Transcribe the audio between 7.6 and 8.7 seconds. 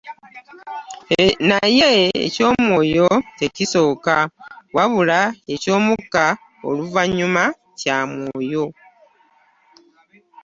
kya mwoyo.